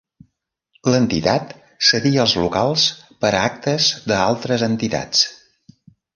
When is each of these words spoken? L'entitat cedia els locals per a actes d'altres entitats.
L'entitat 0.93 1.53
cedia 1.89 2.23
els 2.23 2.33
locals 2.45 2.87
per 3.25 3.31
a 3.33 3.43
actes 3.51 3.93
d'altres 4.15 4.67
entitats. 4.71 5.25